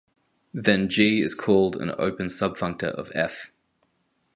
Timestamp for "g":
0.89-1.21